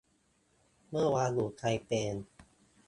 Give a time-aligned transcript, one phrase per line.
[0.89, 1.91] เมื่อวานอยู่ไทเป